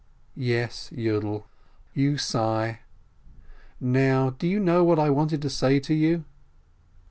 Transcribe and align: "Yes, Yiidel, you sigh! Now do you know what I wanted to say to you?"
"Yes, 0.33 0.89
Yiidel, 0.91 1.43
you 1.93 2.17
sigh! 2.17 2.79
Now 3.79 4.31
do 4.31 4.47
you 4.47 4.59
know 4.59 4.83
what 4.83 4.97
I 4.97 5.11
wanted 5.11 5.43
to 5.43 5.49
say 5.51 5.79
to 5.79 5.93
you?" 5.93 6.25